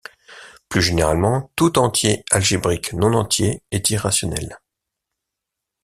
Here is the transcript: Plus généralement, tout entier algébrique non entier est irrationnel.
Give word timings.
Plus 0.67 0.81
généralement, 0.81 1.51
tout 1.55 1.77
entier 1.77 2.23
algébrique 2.31 2.93
non 2.93 3.13
entier 3.13 3.61
est 3.69 3.87
irrationnel. 3.91 4.57